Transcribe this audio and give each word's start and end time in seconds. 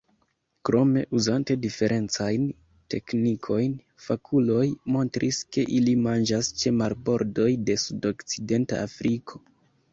Krome, 0.67 1.01
uzante 1.17 1.55
diferencajn 1.65 2.47
teknikojn, 2.95 3.77
fakuloj 4.07 4.65
montris, 4.97 5.43
ke 5.53 5.67
ili 5.79 5.95
manĝas 6.09 6.53
ĉe 6.65 6.77
marbordoj 6.81 7.51
de 7.71 7.81
sudokcidenta 7.87 8.85
Afriko. 8.91 9.47